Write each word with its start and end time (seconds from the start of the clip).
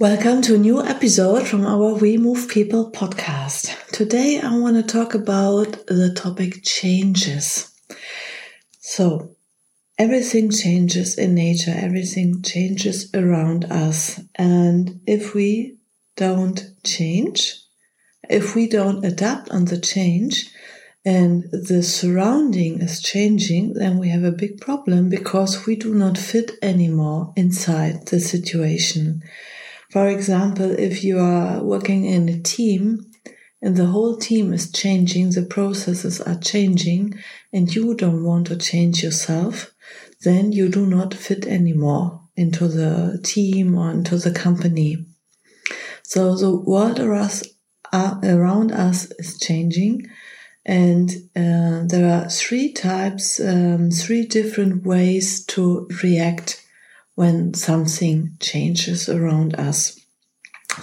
Welcome 0.00 0.42
to 0.42 0.54
a 0.54 0.58
new 0.58 0.80
episode 0.80 1.48
from 1.48 1.66
our 1.66 1.92
We 1.92 2.18
Move 2.18 2.48
People 2.48 2.92
podcast. 2.92 3.74
Today 3.88 4.38
I 4.40 4.56
want 4.56 4.76
to 4.76 4.82
talk 4.84 5.12
about 5.12 5.72
the 5.88 6.14
topic 6.14 6.62
changes. 6.62 7.74
So, 8.78 9.34
everything 9.98 10.52
changes 10.52 11.18
in 11.18 11.34
nature, 11.34 11.74
everything 11.74 12.42
changes 12.42 13.12
around 13.12 13.64
us. 13.64 14.20
And 14.36 15.00
if 15.04 15.34
we 15.34 15.78
don't 16.14 16.64
change, 16.84 17.60
if 18.30 18.54
we 18.54 18.68
don't 18.68 19.04
adapt 19.04 19.50
on 19.50 19.64
the 19.64 19.80
change, 19.80 20.48
and 21.04 21.50
the 21.50 21.82
surrounding 21.82 22.82
is 22.82 23.02
changing, 23.02 23.74
then 23.74 23.98
we 23.98 24.10
have 24.10 24.22
a 24.22 24.30
big 24.30 24.60
problem 24.60 25.08
because 25.08 25.66
we 25.66 25.74
do 25.74 25.92
not 25.92 26.16
fit 26.16 26.52
anymore 26.62 27.32
inside 27.34 28.06
the 28.06 28.20
situation. 28.20 29.24
For 29.90 30.08
example, 30.08 30.70
if 30.70 31.02
you 31.02 31.18
are 31.18 31.62
working 31.62 32.04
in 32.04 32.28
a 32.28 32.40
team 32.40 33.10
and 33.62 33.76
the 33.76 33.86
whole 33.86 34.16
team 34.16 34.52
is 34.52 34.70
changing, 34.70 35.30
the 35.30 35.42
processes 35.42 36.20
are 36.20 36.38
changing, 36.38 37.18
and 37.52 37.74
you 37.74 37.94
don't 37.94 38.22
want 38.22 38.48
to 38.48 38.56
change 38.56 39.02
yourself, 39.02 39.72
then 40.22 40.52
you 40.52 40.68
do 40.68 40.86
not 40.86 41.14
fit 41.14 41.46
anymore 41.46 42.20
into 42.36 42.68
the 42.68 43.18
team 43.24 43.76
or 43.76 43.90
into 43.90 44.18
the 44.18 44.30
company. 44.30 45.06
So 46.02 46.36
the 46.36 46.54
world 46.54 47.00
around 47.00 48.72
us 48.72 49.10
is 49.18 49.38
changing 49.40 50.06
and 50.64 51.10
uh, 51.34 51.84
there 51.86 52.12
are 52.12 52.28
three 52.28 52.72
types, 52.72 53.40
um, 53.40 53.90
three 53.90 54.26
different 54.26 54.84
ways 54.84 55.44
to 55.46 55.88
react 56.02 56.64
when 57.18 57.52
something 57.52 58.30
changes 58.38 59.08
around 59.08 59.52
us. 59.56 59.98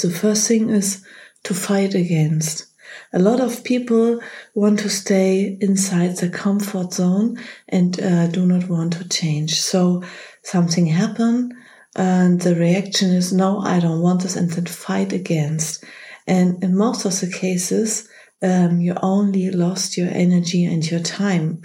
The 0.00 0.08
first 0.08 0.48
thing 0.48 0.70
is 0.70 1.04
to 1.42 1.52
fight 1.52 1.94
against. 1.94 2.68
A 3.12 3.18
lot 3.18 3.38
of 3.38 3.62
people 3.64 4.18
want 4.54 4.78
to 4.78 4.88
stay 4.88 5.58
inside 5.60 6.16
the 6.16 6.30
comfort 6.30 6.94
zone 6.94 7.38
and 7.68 8.00
uh, 8.00 8.28
do 8.28 8.46
not 8.46 8.66
want 8.70 8.94
to 8.94 9.06
change. 9.10 9.60
So 9.60 10.02
something 10.42 10.86
happen 10.86 11.52
and 11.96 12.40
the 12.40 12.54
reaction 12.54 13.10
is, 13.10 13.34
no, 13.34 13.60
I 13.60 13.78
don't 13.78 14.00
want 14.00 14.22
this 14.22 14.34
and 14.34 14.50
then 14.50 14.64
fight 14.64 15.12
against. 15.12 15.84
And 16.26 16.64
in 16.64 16.74
most 16.74 17.04
of 17.04 17.20
the 17.20 17.30
cases, 17.30 18.08
um, 18.40 18.80
you 18.80 18.94
only 19.02 19.50
lost 19.50 19.98
your 19.98 20.08
energy 20.08 20.64
and 20.64 20.82
your 20.90 21.00
time. 21.00 21.60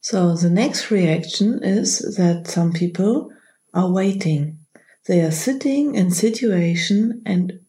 So 0.00 0.34
the 0.34 0.50
next 0.50 0.90
reaction 0.90 1.60
is 1.62 2.16
that 2.16 2.48
some 2.48 2.72
people 2.72 3.30
are 3.74 3.90
waiting. 3.90 4.58
They 5.06 5.20
are 5.20 5.30
sitting 5.30 5.94
in 5.94 6.10
situation 6.10 7.22
and 7.24 7.60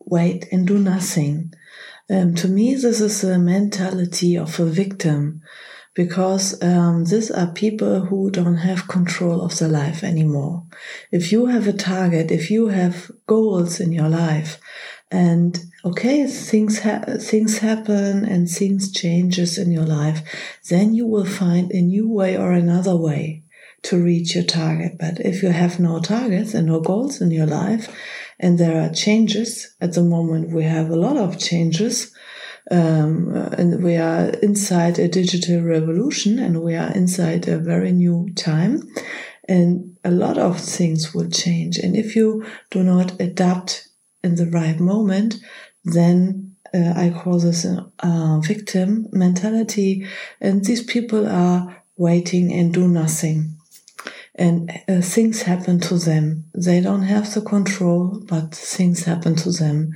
wait 0.00 0.46
and 0.52 0.66
do 0.66 0.78
nothing. 0.78 1.52
Um, 2.10 2.34
to 2.36 2.48
me, 2.48 2.74
this 2.74 3.00
is 3.00 3.24
a 3.24 3.38
mentality 3.38 4.36
of 4.36 4.60
a 4.60 4.66
victim 4.66 5.40
because 5.94 6.60
um, 6.62 7.04
these 7.04 7.30
are 7.30 7.52
people 7.52 8.06
who 8.06 8.30
don't 8.30 8.56
have 8.56 8.88
control 8.88 9.40
of 9.42 9.58
their 9.58 9.68
life 9.68 10.02
anymore. 10.02 10.64
If 11.10 11.32
you 11.32 11.46
have 11.46 11.66
a 11.66 11.72
target, 11.72 12.30
if 12.30 12.50
you 12.50 12.68
have 12.68 13.10
goals 13.26 13.80
in 13.80 13.92
your 13.92 14.08
life, 14.08 14.60
and 15.14 15.60
okay 15.84 16.26
things 16.26 16.80
ha- 16.80 17.04
things 17.20 17.58
happen 17.58 18.24
and 18.24 18.48
things 18.48 18.90
changes 18.90 19.56
in 19.58 19.70
your 19.70 19.84
life 19.84 20.20
then 20.70 20.92
you 20.92 21.06
will 21.06 21.24
find 21.24 21.70
a 21.70 21.80
new 21.80 22.10
way 22.10 22.36
or 22.36 22.52
another 22.52 22.96
way 22.96 23.43
to 23.84 24.02
reach 24.02 24.34
your 24.34 24.44
target 24.44 24.92
but 24.98 25.20
if 25.20 25.42
you 25.42 25.50
have 25.50 25.78
no 25.78 26.00
targets 26.00 26.54
and 26.54 26.66
no 26.66 26.80
goals 26.80 27.20
in 27.20 27.30
your 27.30 27.46
life 27.46 27.94
and 28.40 28.58
there 28.58 28.80
are 28.80 28.92
changes 28.92 29.74
at 29.80 29.92
the 29.92 30.02
moment 30.02 30.52
we 30.52 30.64
have 30.64 30.90
a 30.90 30.96
lot 30.96 31.16
of 31.16 31.38
changes 31.38 32.12
um, 32.70 33.34
and 33.58 33.84
we 33.84 33.96
are 33.96 34.30
inside 34.42 34.98
a 34.98 35.06
digital 35.06 35.62
revolution 35.62 36.38
and 36.38 36.62
we 36.62 36.74
are 36.74 36.92
inside 36.92 37.46
a 37.46 37.58
very 37.58 37.92
new 37.92 38.28
time 38.34 38.80
and 39.46 39.96
a 40.02 40.10
lot 40.10 40.38
of 40.38 40.58
things 40.58 41.14
will 41.14 41.28
change 41.28 41.78
and 41.78 41.94
if 41.94 42.16
you 42.16 42.44
do 42.70 42.82
not 42.82 43.20
adapt 43.20 43.88
in 44.24 44.34
the 44.36 44.46
right 44.46 44.80
moment, 44.80 45.36
then 45.84 46.56
uh, 46.72 46.94
I 46.96 47.10
call 47.10 47.38
this 47.38 47.64
a 47.64 47.86
uh, 48.00 48.40
victim 48.40 49.06
mentality. 49.12 50.06
And 50.40 50.64
these 50.64 50.82
people 50.82 51.28
are 51.28 51.82
waiting 51.96 52.52
and 52.52 52.72
do 52.72 52.88
nothing. 52.88 53.58
And 54.36 54.70
uh, 54.88 55.00
things 55.00 55.42
happen 55.42 55.78
to 55.80 55.96
them. 55.96 56.44
They 56.54 56.80
don't 56.80 57.02
have 57.02 57.32
the 57.32 57.40
control, 57.40 58.20
but 58.26 58.54
things 58.54 59.04
happen 59.04 59.36
to 59.36 59.52
them. 59.52 59.92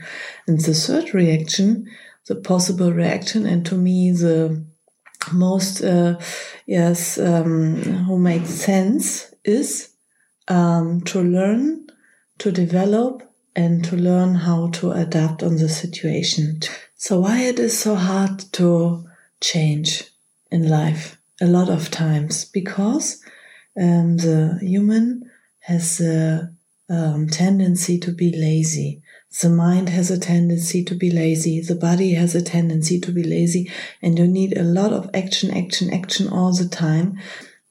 And 0.47 0.61
the 0.61 0.75
third 0.75 1.13
reaction, 1.13 1.89
the 2.27 2.37
possible 2.37 2.93
reaction, 2.93 3.47
and 3.47 3.67
to 3.67 3.75
me, 3.75 4.13
the 4.13 4.65
most, 5.33 5.83
uh, 5.83 6.19
yes, 6.67 7.19
um, 7.19 7.75
who 8.07 8.19
makes 8.19 8.51
sense 8.51 9.35
is 9.45 9.91
um, 10.47 11.01
to 11.03 11.21
learn, 11.21 11.89
to 12.39 12.53
develop, 12.53 13.23
and 13.57 13.85
to 13.87 13.97
learn 13.97 14.37
how 14.37 14.69
to 14.69 14.93
adapt 14.93 15.43
on 15.43 15.57
the 15.57 15.69
situation. 15.69 16.61
So 16.95 17.21
why 17.21 17.41
it 17.41 17.59
is 17.59 17.77
so 17.77 17.97
hard 17.97 18.39
to 18.53 19.05
change 19.41 20.05
in 20.51 20.69
life 20.69 21.19
a 21.41 21.47
lot 21.47 21.69
of 21.69 21.91
times 21.91 22.45
because 22.45 23.23
um, 23.81 24.17
the 24.17 24.59
human 24.61 25.31
has 25.61 26.01
a 26.01 26.51
um, 26.91 27.29
tendency 27.29 27.99
to 27.99 28.13
be 28.13 28.33
lazy. 28.33 29.03
The 29.43 29.51
mind 29.51 29.91
has 29.91 30.11
a 30.11 30.19
tendency 30.19 30.83
to 30.85 30.95
be 30.95 31.11
lazy. 31.11 31.61
The 31.61 31.75
body 31.75 32.15
has 32.15 32.35
a 32.35 32.43
tendency 32.43 32.99
to 33.01 33.13
be 33.13 33.23
lazy 33.23 33.71
and 34.01 34.19
you 34.19 34.27
need 34.27 34.57
a 34.57 34.63
lot 34.63 34.93
of 34.93 35.11
action, 35.13 35.51
action, 35.51 35.93
action 35.93 36.29
all 36.29 36.53
the 36.53 36.69
time. 36.69 37.19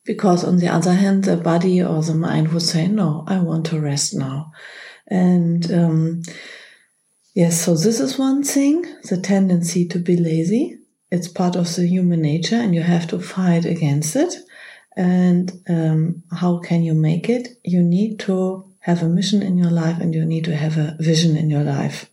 Because 0.05 0.43
on 0.43 0.57
the 0.57 0.69
other 0.69 0.93
hand, 0.93 1.25
the 1.25 1.35
body 1.35 1.81
or 1.81 2.01
the 2.01 2.13
mind 2.13 2.53
would 2.53 2.61
say, 2.61 2.87
no, 2.87 3.25
I 3.27 3.39
want 3.39 3.65
to 3.67 3.79
rest 3.79 4.15
now. 4.15 4.51
And 5.07 5.69
um, 5.71 6.21
yes, 7.33 7.61
so 7.61 7.75
this 7.75 7.99
is 7.99 8.17
one 8.17 8.43
thing 8.43 8.85
the 9.09 9.17
tendency 9.17 9.85
to 9.87 9.99
be 9.99 10.15
lazy. 10.15 10.79
It's 11.11 11.27
part 11.27 11.55
of 11.55 11.73
the 11.75 11.87
human 11.87 12.21
nature, 12.21 12.55
and 12.55 12.75
you 12.75 12.81
have 12.81 13.07
to 13.07 13.19
fight 13.19 13.65
against 13.65 14.15
it. 14.15 14.33
And 14.97 15.51
um, 15.69 16.23
how 16.31 16.57
can 16.57 16.81
you 16.81 16.95
make 16.95 17.29
it? 17.29 17.59
You 17.63 17.83
need 17.83 18.19
to 18.21 18.65
have 18.79 19.03
a 19.03 19.07
mission 19.07 19.43
in 19.43 19.57
your 19.57 19.69
life, 19.69 20.01
and 20.01 20.13
you 20.13 20.25
need 20.25 20.45
to 20.45 20.55
have 20.55 20.77
a 20.77 20.97
vision 20.99 21.37
in 21.37 21.49
your 21.49 21.63
life. 21.63 22.09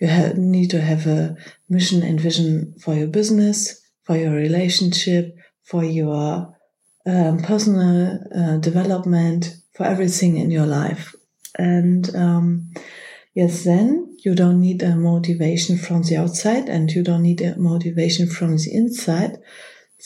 You 0.00 0.08
have, 0.08 0.36
need 0.36 0.70
to 0.70 0.80
have 0.80 1.06
a 1.06 1.36
mission 1.68 2.02
and 2.02 2.20
vision 2.20 2.74
for 2.80 2.94
your 2.94 3.06
business, 3.06 3.80
for 4.02 4.16
your 4.16 4.32
relationship, 4.32 5.36
for 5.62 5.84
your 5.84 6.56
um, 7.06 7.38
personal 7.38 8.18
uh, 8.34 8.56
development, 8.56 9.56
for 9.74 9.86
everything 9.86 10.36
in 10.36 10.50
your 10.50 10.66
life. 10.66 11.14
And 11.56 12.14
um, 12.16 12.70
yes, 13.34 13.64
then 13.64 14.16
you 14.24 14.34
don't 14.34 14.60
need 14.60 14.82
a 14.82 14.96
motivation 14.96 15.78
from 15.78 16.02
the 16.02 16.16
outside 16.16 16.68
and 16.68 16.90
you 16.90 17.02
don't 17.02 17.22
need 17.22 17.40
a 17.40 17.56
motivation 17.56 18.28
from 18.28 18.56
the 18.56 18.70
inside. 18.72 19.38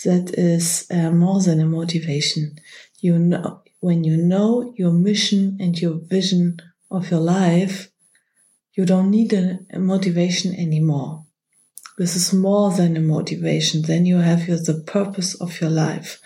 That 0.04 0.34
is 0.38 0.86
uh, 0.90 1.10
more 1.10 1.42
than 1.42 1.60
a 1.60 1.66
motivation. 1.66 2.56
You 3.00 3.18
know, 3.18 3.62
when 3.80 4.04
you 4.04 4.16
know 4.16 4.72
your 4.76 4.92
mission 4.92 5.58
and 5.60 5.78
your 5.78 5.94
vision 5.94 6.58
of 6.90 7.10
your 7.10 7.20
life, 7.20 7.90
you 8.74 8.86
don't 8.86 9.10
need 9.10 9.32
a, 9.32 9.58
a 9.72 9.78
motivation 9.78 10.54
anymore. 10.54 11.24
This 11.98 12.16
is 12.16 12.32
more 12.32 12.70
than 12.70 12.96
a 12.96 13.00
motivation. 13.00 13.82
Then 13.82 14.06
you 14.06 14.18
have 14.18 14.48
your, 14.48 14.56
the 14.56 14.82
purpose 14.86 15.34
of 15.34 15.60
your 15.60 15.70
life 15.70 16.20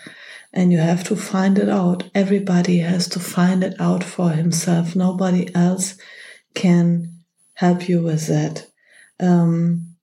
and 0.53 0.71
you 0.71 0.77
have 0.77 1.03
to 1.05 1.15
find 1.15 1.59
it 1.59 1.69
out. 1.69 2.09
Everybody 2.15 2.79
has 2.79 3.07
to 3.09 3.19
find 3.19 3.63
it 3.63 3.75
out 3.79 4.03
for 4.03 4.29
himself. 4.29 4.95
Nobody 4.95 5.53
else 5.53 5.97
can 6.53 7.23
help 7.53 7.89
you 7.89 8.01
with 8.01 8.27
that. 8.27 8.67
Um, 9.19 9.96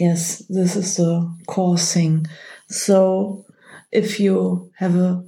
yes, 0.00 0.38
this 0.48 0.74
is 0.74 0.96
the 0.96 1.36
core 1.46 1.78
thing. 1.78 2.26
So 2.68 3.44
if 3.92 4.18
you 4.18 4.72
have 4.78 4.96
a 4.96 5.22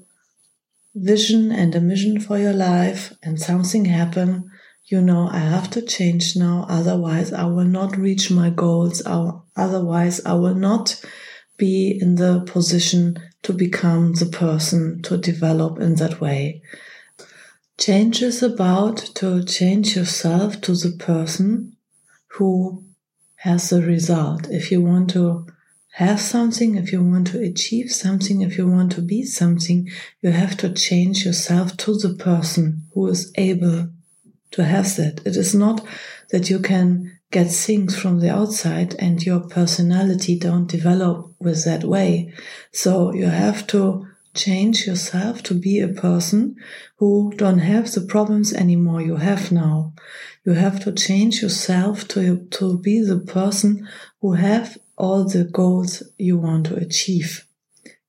vision 0.94 1.52
and 1.52 1.74
a 1.74 1.80
mission 1.80 2.18
for 2.20 2.38
your 2.38 2.54
life 2.54 3.12
and 3.22 3.38
something 3.38 3.84
happen, 3.84 4.50
you 4.86 5.00
know, 5.00 5.28
I 5.30 5.38
have 5.38 5.70
to 5.70 5.82
change 5.82 6.36
now, 6.36 6.66
otherwise, 6.68 7.32
I 7.32 7.44
will 7.44 7.66
not 7.66 7.96
reach 7.96 8.30
my 8.30 8.50
goals, 8.50 9.02
otherwise, 9.06 10.24
I 10.24 10.34
will 10.34 10.54
not 10.54 11.00
be 11.56 11.98
in 12.00 12.16
the 12.16 12.40
position 12.40 13.16
to 13.42 13.52
become 13.52 14.14
the 14.14 14.26
person 14.26 15.02
to 15.02 15.18
develop 15.18 15.78
in 15.80 15.96
that 15.96 16.20
way. 16.20 16.62
Change 17.78 18.22
is 18.22 18.42
about 18.42 18.96
to 19.16 19.44
change 19.44 19.96
yourself 19.96 20.60
to 20.62 20.74
the 20.74 20.96
person 20.98 21.76
who 22.28 22.84
has 23.42 23.70
the 23.70 23.82
result. 23.82 24.48
If 24.50 24.70
you 24.70 24.80
want 24.80 25.10
to 25.10 25.46
have 25.94 26.20
something, 26.20 26.76
if 26.76 26.92
you 26.92 27.02
want 27.02 27.26
to 27.28 27.42
achieve 27.42 27.90
something, 27.90 28.40
if 28.40 28.56
you 28.56 28.68
want 28.68 28.92
to 28.92 29.02
be 29.02 29.24
something, 29.24 29.88
you 30.20 30.30
have 30.30 30.56
to 30.58 30.72
change 30.72 31.26
yourself 31.26 31.76
to 31.78 31.98
the 31.98 32.14
person 32.14 32.84
who 32.94 33.08
is 33.08 33.32
able 33.34 33.88
to 34.52 34.64
have 34.64 34.94
that. 34.96 35.20
It 35.26 35.36
is 35.36 35.56
not 35.56 35.84
that 36.30 36.50
you 36.50 36.60
can 36.60 37.18
get 37.32 37.50
things 37.50 37.98
from 37.98 38.20
the 38.20 38.30
outside 38.30 38.94
and 39.00 39.20
your 39.24 39.40
personality 39.40 40.38
don't 40.38 40.70
develop 40.70 41.34
with 41.40 41.64
that 41.64 41.82
way. 41.82 42.32
So 42.70 43.12
you 43.12 43.26
have 43.26 43.66
to 43.68 44.06
change 44.34 44.86
yourself 44.86 45.42
to 45.42 45.54
be 45.54 45.80
a 45.80 45.88
person 45.88 46.56
who 46.96 47.32
don't 47.36 47.58
have 47.58 47.90
the 47.90 48.02
problems 48.02 48.52
anymore 48.52 49.02
you 49.02 49.16
have 49.16 49.50
now. 49.50 49.92
You 50.44 50.52
have 50.52 50.80
to 50.84 50.92
change 50.92 51.42
yourself 51.42 52.08
to, 52.08 52.46
to 52.50 52.78
be 52.78 53.00
the 53.00 53.18
person 53.18 53.88
who 54.20 54.32
have 54.32 54.78
all 54.96 55.24
the 55.24 55.44
goals 55.44 56.02
you 56.18 56.38
want 56.38 56.66
to 56.66 56.76
achieve. 56.76 57.46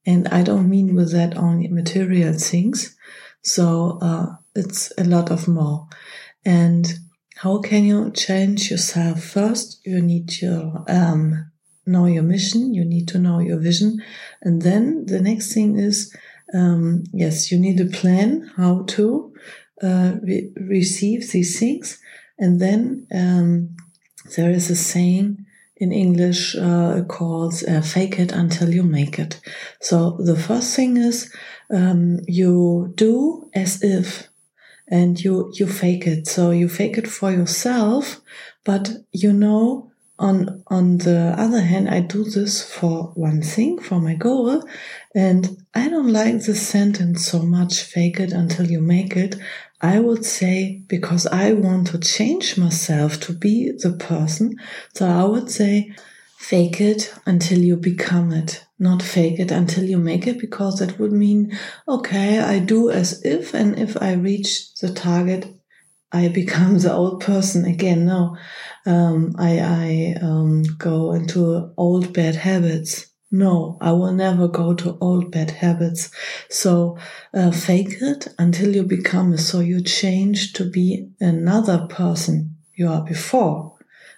And 0.05 0.27
I 0.27 0.43
don't 0.43 0.69
mean 0.69 0.95
with 0.95 1.11
that 1.11 1.37
only 1.37 1.67
material 1.67 2.33
things. 2.33 2.95
So 3.41 3.99
uh, 4.01 4.35
it's 4.55 4.91
a 4.97 5.03
lot 5.03 5.31
of 5.31 5.47
more. 5.47 5.87
And 6.43 6.91
how 7.35 7.59
can 7.59 7.85
you 7.85 8.11
change 8.11 8.71
yourself? 8.71 9.23
First, 9.23 9.79
you 9.85 10.01
need 10.01 10.29
to 10.39 10.83
um, 10.87 11.51
know 11.85 12.05
your 12.05 12.23
mission. 12.23 12.73
You 12.73 12.85
need 12.85 13.07
to 13.09 13.19
know 13.19 13.39
your 13.39 13.59
vision. 13.59 14.03
And 14.41 14.61
then 14.61 15.05
the 15.05 15.21
next 15.21 15.53
thing 15.53 15.77
is, 15.77 16.15
um, 16.53 17.03
yes, 17.11 17.51
you 17.51 17.59
need 17.59 17.79
a 17.79 17.85
plan 17.85 18.51
how 18.55 18.83
to 18.89 19.33
uh, 19.81 20.15
re 20.21 20.51
receive 20.55 21.31
these 21.31 21.59
things. 21.59 21.99
And 22.37 22.59
then 22.59 23.07
um, 23.13 23.75
there 24.35 24.51
is 24.51 24.69
a 24.69 24.75
saying, 24.75 25.45
in 25.83 25.91
English 25.91 26.55
uh, 26.55 27.03
called 27.07 27.55
uh, 27.67 27.81
fake 27.81 28.19
it 28.19 28.31
until 28.31 28.73
you 28.73 28.83
make 28.83 29.19
it. 29.19 29.41
So 29.81 30.17
the 30.19 30.35
first 30.35 30.75
thing 30.75 30.97
is 30.97 31.33
um, 31.69 32.19
you 32.27 32.93
do 32.95 33.49
as 33.53 33.83
if 33.83 34.29
and 34.87 35.19
you 35.19 35.51
you 35.55 35.67
fake 35.67 36.07
it. 36.07 36.27
So 36.27 36.51
you 36.51 36.69
fake 36.69 36.97
it 36.97 37.07
for 37.07 37.31
yourself, 37.31 38.21
but 38.63 38.91
you 39.11 39.33
know 39.33 39.91
on 40.19 40.63
on 40.67 40.99
the 40.99 41.33
other 41.37 41.61
hand 41.61 41.89
I 41.89 42.01
do 42.01 42.23
this 42.23 42.63
for 42.63 43.11
one 43.15 43.41
thing, 43.41 43.79
for 43.79 43.99
my 43.99 44.15
goal, 44.15 44.63
and 45.15 45.57
I 45.73 45.89
don't 45.89 46.13
like 46.13 46.43
the 46.43 46.55
sentence 46.55 47.25
so 47.25 47.39
much 47.41 47.81
fake 47.81 48.19
it 48.19 48.31
until 48.31 48.67
you 48.69 48.81
make 48.81 49.15
it. 49.15 49.35
I 49.81 49.99
would 49.99 50.23
say 50.23 50.81
because 50.87 51.27
I 51.27 51.53
want 51.53 51.87
to 51.87 51.99
change 51.99 52.57
myself 52.57 53.19
to 53.21 53.33
be 53.33 53.71
the 53.71 53.93
person. 53.93 54.55
So 54.93 55.07
I 55.07 55.25
would 55.25 55.51
say 55.51 55.93
fake 56.37 56.79
it 56.79 57.13
until 57.25 57.59
you 57.59 57.77
become 57.77 58.31
it, 58.31 58.65
not 58.77 59.01
fake 59.01 59.39
it 59.39 59.51
until 59.51 59.83
you 59.85 59.97
make 59.97 60.27
it, 60.27 60.39
because 60.39 60.79
that 60.79 60.99
would 60.99 61.11
mean, 61.11 61.57
okay, 61.87 62.39
I 62.39 62.59
do 62.59 62.89
as 62.89 63.23
if, 63.25 63.53
and 63.53 63.79
if 63.79 64.01
I 64.01 64.13
reach 64.13 64.73
the 64.75 64.93
target, 64.93 65.53
I 66.13 66.27
become 66.27 66.77
the 66.77 66.93
old 66.93 67.21
person 67.21 67.65
again. 67.65 68.05
No, 68.05 68.37
um, 68.85 69.35
I, 69.37 69.59
I 69.59 70.15
um, 70.21 70.61
go 70.77 71.13
into 71.13 71.73
old 71.75 72.13
bad 72.13 72.35
habits. 72.35 73.07
No, 73.31 73.79
I 73.81 73.93
will 73.93 74.13
never 74.13 74.47
go 74.47 74.75
to 74.75 74.95
old 75.01 75.31
bad 75.31 75.49
habits. 75.49 76.11
So 76.49 76.99
uh, 77.33 77.49
fake 77.49 77.95
it 77.99 78.27
until 78.37 78.75
you 78.75 78.83
become. 78.83 79.35
So 79.37 79.59
you 79.59 79.81
change 79.81 80.53
to 80.53 80.69
be 80.69 81.09
another 81.19 81.87
person 81.89 82.57
you 82.75 82.87
are 82.89 83.03
before. 83.03 83.75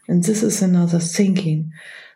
And 0.10 0.22
this 0.22 0.44
is 0.44 0.62
another 0.62 1.00
thinking. 1.00 1.72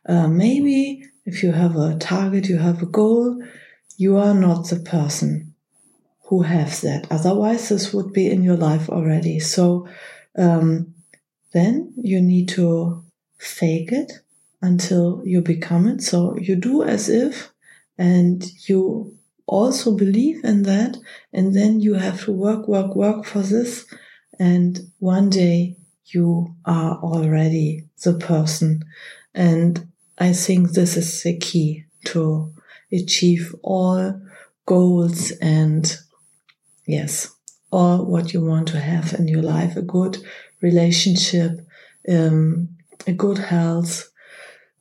Uh, 0.06 0.28
maybe 0.28 1.06
if 1.26 1.42
you 1.42 1.54
have 1.54 1.78
a 1.78 1.98
target, 1.98 2.50
you 2.50 2.58
have 2.58 2.82
a 2.82 2.86
goal, 2.86 3.42
you 3.96 4.18
are 4.18 4.34
not 4.34 4.68
the 4.68 4.80
person 4.82 5.49
who 6.30 6.44
have 6.44 6.80
that. 6.82 7.08
Otherwise, 7.10 7.70
this 7.70 7.92
would 7.92 8.14
be 8.14 8.30
in 8.30 8.44
your 8.44 8.56
life 8.56 8.88
already. 8.88 9.40
So 9.40 9.88
um, 10.38 10.94
then 11.54 11.92
you 11.98 12.22
need 12.22 12.50
to 12.50 13.04
fake 13.40 13.92
it 13.92 14.12
until 14.62 15.24
you 15.26 15.42
become 15.42 15.88
it. 15.88 16.04
So 16.04 16.38
you 16.38 16.56
do 16.56 16.84
as 16.84 17.10
if, 17.10 17.52
and 17.98 18.46
you 18.68 19.18
also 19.48 19.98
believe 19.98 20.44
in 20.44 20.62
that. 20.64 20.98
And 21.34 21.56
then 21.56 21.80
you 21.80 21.96
have 21.96 22.24
to 22.26 22.32
work, 22.32 22.68
work, 22.68 22.96
work 22.96 23.26
for 23.26 23.40
this. 23.40 23.88
And 24.40 24.80
one 25.00 25.32
day 25.32 25.78
you 26.06 26.56
are 26.64 26.98
already 26.98 27.86
the 28.04 28.14
person. 28.14 28.86
And 29.34 29.88
I 30.20 30.34
think 30.34 30.74
this 30.74 30.96
is 30.96 31.24
the 31.24 31.40
key 31.40 31.86
to 32.06 32.54
achieve 32.92 33.56
all 33.64 34.22
goals 34.68 35.32
and 35.42 35.98
yes, 36.90 37.32
Or 37.72 38.04
what 38.04 38.34
you 38.34 38.42
want 38.44 38.68
to 38.70 38.80
have 38.80 39.14
in 39.14 39.28
your 39.28 39.44
life, 39.44 39.78
a 39.78 39.84
good 39.84 40.18
relationship, 40.60 41.52
um, 42.10 42.70
a 43.06 43.14
good 43.14 43.38
health, 43.38 44.10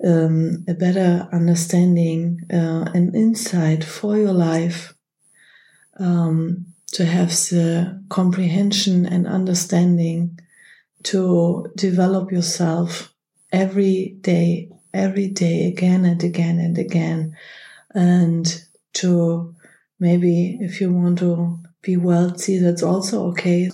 um, 0.03 0.65
a 0.67 0.75
better 0.75 1.29
understanding, 1.31 2.41
uh, 2.51 2.91
and 2.95 3.15
insight 3.15 3.85
for 3.85 4.17
your 4.17 4.33
life, 4.33 4.95
um, 5.99 6.65
to 6.93 7.05
have 7.05 7.29
the 7.51 8.03
comprehension 8.09 9.05
and 9.05 9.27
understanding 9.27 10.41
to 11.03 11.71
develop 11.77 12.33
yourself 12.33 13.13
every 13.53 14.17
day, 14.23 14.71
every 14.95 15.29
day, 15.29 15.67
again 15.69 16.07
and 16.07 16.25
again 16.25 16.59
and 16.59 16.79
again, 16.79 17.37
and 17.95 18.65
to 18.95 19.55
maybe 20.01 20.57
if 20.63 20.81
you 20.81 20.93
want 20.93 21.19
to 21.19 21.59
be 21.83 21.97
wealthy, 21.97 22.59
that's 22.59 22.83
also 22.83 23.29
okay. 23.29 23.71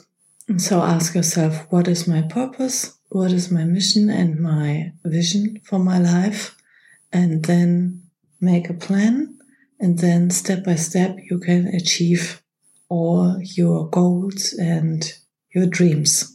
So 0.58 0.82
ask 0.82 1.14
yourself, 1.14 1.66
what 1.70 1.88
is 1.88 2.06
my 2.06 2.22
purpose? 2.22 2.98
what 3.14 3.30
is 3.30 3.48
my 3.48 3.62
mission 3.62 4.10
and 4.10 4.40
my 4.40 4.92
vision 5.04 5.60
for 5.62 5.78
my 5.78 6.00
life, 6.00 6.56
and 7.12 7.44
then 7.44 8.02
make 8.40 8.68
a 8.68 8.74
plan. 8.74 9.38
And 9.78 10.00
then 10.00 10.30
step 10.30 10.64
by 10.64 10.74
step, 10.74 11.16
you 11.30 11.38
can 11.38 11.68
achieve 11.68 12.42
all 12.88 13.38
your 13.40 13.88
goals 13.88 14.52
and 14.52 15.00
your 15.54 15.66
dreams. 15.66 16.33